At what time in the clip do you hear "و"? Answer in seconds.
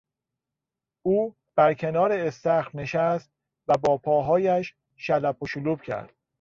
3.67-3.77